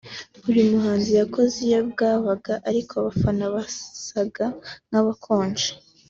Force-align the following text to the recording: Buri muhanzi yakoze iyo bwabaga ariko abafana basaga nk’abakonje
Buri 0.43 0.61
muhanzi 0.71 1.11
yakoze 1.19 1.57
iyo 1.67 1.79
bwabaga 1.91 2.53
ariko 2.69 2.91
abafana 2.99 3.45
basaga 3.55 4.45
nk’abakonje 4.87 5.67